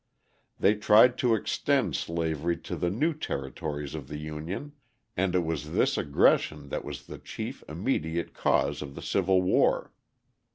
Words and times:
They 0.57 0.73
tried 0.73 1.15
to 1.19 1.35
extend 1.35 1.95
slavery 1.95 2.57
to 2.61 2.75
the 2.75 2.89
new 2.89 3.13
territories 3.13 3.93
of 3.93 4.07
the 4.07 4.17
Union, 4.17 4.71
and 5.15 5.35
it 5.35 5.45
was 5.45 5.73
this 5.73 5.95
aggression 5.95 6.69
that 6.69 6.83
was 6.83 7.05
the 7.05 7.19
chief 7.19 7.63
immediate 7.69 8.33
cause 8.33 8.81
of 8.81 8.95
the 8.95 9.03
Civil 9.03 9.43
War. 9.43 9.93